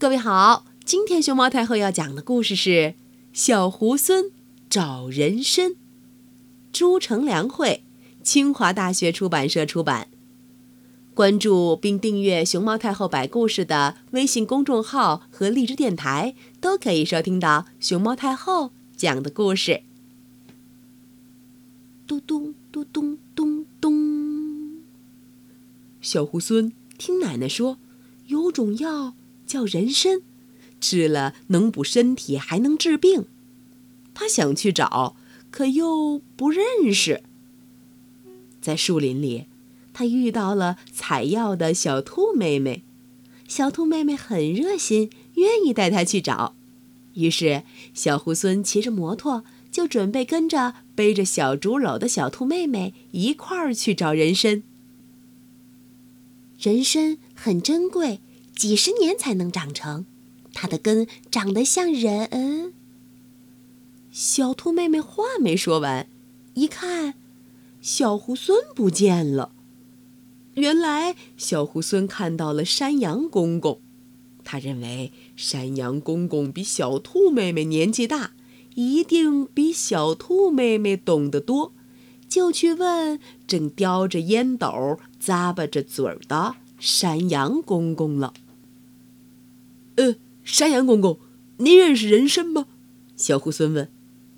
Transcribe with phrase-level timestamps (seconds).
[0.00, 2.70] 各位好，今天熊猫太后要讲的故事是
[3.34, 4.30] 《小猢狲
[4.70, 5.72] 找人参》，
[6.72, 7.84] 朱成良绘，
[8.22, 10.08] 清华大学出版社出版。
[11.12, 19.82] 关注并订阅熊猫太后摆故事的微信公众号和荔枝电台，都可以收听到熊猫太后讲的故事。
[22.06, 24.80] 嘟咚嘟咚咚咚，
[26.00, 27.76] 小猢狲听奶奶说，
[28.28, 29.12] 有种药。
[29.50, 30.22] 叫人参，
[30.80, 33.24] 吃了能补身体，还能治病。
[34.14, 35.16] 他想去找，
[35.50, 37.24] 可又不认识。
[38.62, 39.46] 在树林里，
[39.92, 42.84] 他遇到了采药的小兔妹妹。
[43.48, 46.54] 小兔妹妹很热心，愿意带他去找。
[47.14, 54.62] 于是，小猢狲骑着摩托，就准备跟着背着小竹篓的小兔妹妹一块儿去找人参。
[56.56, 58.20] 人参很珍贵。
[58.60, 60.04] 几十年才能长成，
[60.52, 62.74] 它的根长得像人。
[64.12, 66.06] 小兔妹妹话没说完，
[66.52, 67.14] 一看，
[67.80, 69.52] 小猢狲不见了。
[70.56, 73.80] 原来小猢狲看到了山羊公公，
[74.44, 78.32] 他认为山羊公公比小兔妹妹年纪大，
[78.74, 81.72] 一定比小兔妹妹懂得多，
[82.28, 88.34] 就去问正叼着烟斗、咂巴着嘴儿的山羊公公了。
[89.96, 91.18] 呃，山羊公公，
[91.58, 92.66] 您认识人参吗？
[93.16, 93.90] 小猢狲问。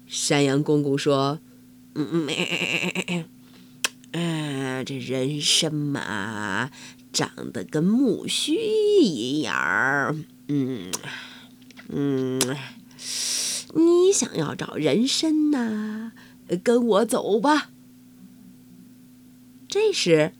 [0.06, 1.40] 山羊公公说
[1.94, 3.24] ：“嗯嗯，
[4.12, 6.70] 嗯，这人参嘛，
[7.12, 8.54] 长得跟木须
[9.00, 10.24] 一样。
[10.48, 10.92] 嗯
[11.88, 12.38] 嗯，
[13.74, 16.12] 你想要找人参呐？
[16.62, 17.70] 跟我走吧。”
[19.66, 20.34] 这时，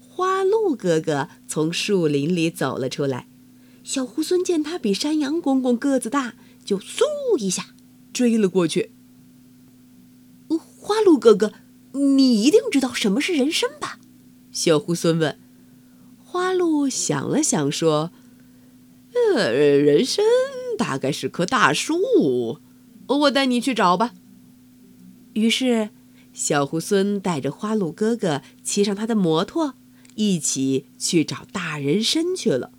[0.00, 3.28] 花鹿哥哥从树林里走了出来。
[3.84, 7.02] 小猢狲见他比山羊公公个子大，就嗖
[7.38, 7.74] 一下
[8.12, 8.92] 追了过去。
[10.48, 11.52] 花鹿哥哥，
[11.92, 13.98] 你一定知道什么是人参吧？
[14.50, 15.38] 小猢狲问。
[16.24, 18.10] 花鹿想了想说
[19.36, 20.24] ：“呃，人参
[20.76, 22.58] 大概是棵大树，
[23.06, 24.12] 我带你去找吧。”
[25.34, 25.90] 于是，
[26.32, 29.74] 小猢狲带着花鹿哥哥骑上他的摩托，
[30.14, 32.72] 一起去找大人参去了。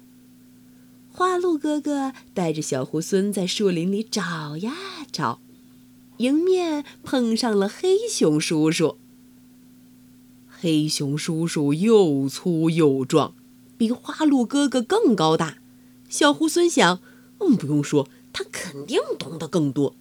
[1.16, 4.74] 花鹿哥哥带着小猢狲在树林里找呀
[5.12, 5.40] 找，
[6.18, 8.98] 迎面碰上了黑熊叔叔。
[10.50, 13.36] 黑熊叔叔又粗又壮，
[13.78, 15.60] 比花鹿哥哥更高大。
[16.10, 17.00] 小猢狲想，
[17.40, 19.96] 嗯，不用说，他肯定懂得更多。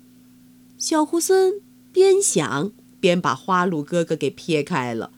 [0.78, 1.60] 小猢狲
[1.92, 5.12] 边想边把花鹿哥哥给撇开了。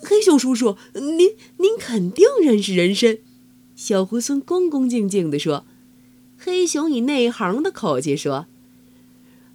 [0.00, 3.18] 黑熊叔叔，您您肯定认识人参。
[3.76, 5.66] 小猢狲恭恭敬敬地说
[6.38, 8.46] ：“黑熊以内行的口气说，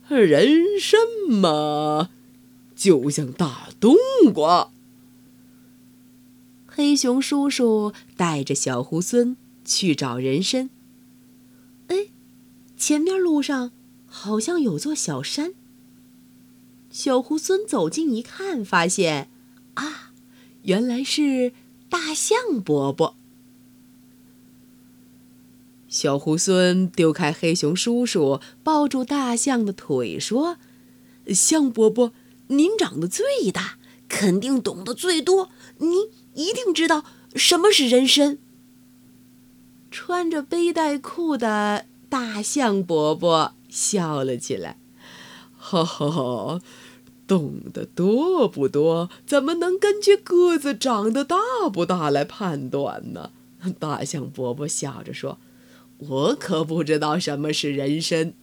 [0.07, 2.11] 人参嘛，
[2.75, 3.95] 就像大冬
[4.31, 4.69] 瓜。”
[6.73, 10.69] 黑熊叔叔带着小猢狲去找人参。
[11.87, 12.07] 哎，
[12.77, 13.71] 前面路上
[14.05, 15.53] 好像有座小山。
[16.91, 19.29] 小猢狲走近一看，发现，
[19.73, 20.11] 啊，
[20.63, 21.53] 原来是
[21.89, 23.15] 大象伯伯。
[25.91, 30.55] 小猢狲丢开黑熊叔叔，抱住大象的腿说
[31.35, 32.13] ：“象伯伯，
[32.47, 37.03] 您长得最大，肯定懂得最多，您一定知道
[37.35, 38.37] 什么是人参。”
[39.91, 44.77] 穿着背带裤的大象伯伯笑了起来
[45.59, 46.61] ：“哈哈，
[47.27, 51.35] 懂得多不多，怎么能根据个子长得大
[51.71, 53.31] 不大来判断呢？”
[53.77, 55.37] 大象伯伯笑着说。
[56.07, 58.33] 我可不知道什么是人参。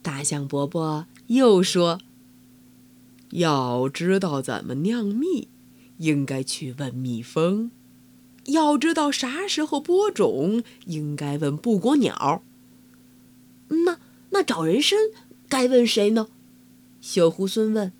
[0.00, 2.00] 大象伯伯又说
[3.32, 5.48] ：“要知道怎么酿蜜，
[5.98, 7.70] 应该去问蜜蜂；
[8.46, 12.42] 要知道啥时候播种，应该问布谷鸟。
[13.68, 13.98] 那
[14.30, 14.98] 那找人参
[15.48, 16.28] 该问谁呢？”
[17.02, 17.92] 小猢狲问。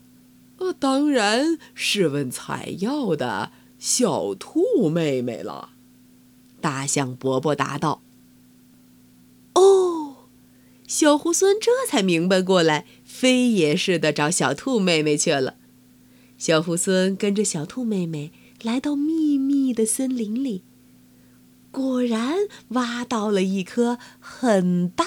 [0.58, 5.70] “呃，当然是问采药的小兔妹妹了。”
[6.64, 8.00] 大象伯伯答道
[9.52, 10.30] ：“哦，
[10.88, 15.56] 小猢狲这才明白过来，飞也似的找小兔妹妹去了。
[16.38, 18.32] 小猢狲跟着小兔妹妹
[18.62, 20.64] 来到密密的森林里，
[21.70, 22.34] 果然
[22.68, 25.04] 挖到了一颗很大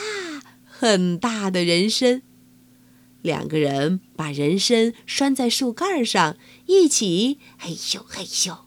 [0.64, 2.22] 很大的人参。
[3.24, 6.38] 两个人把人参拴在树干上，
[6.68, 8.60] 一起嘿咻嘿咻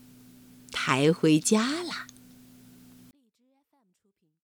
[0.72, 2.08] 抬回家了。”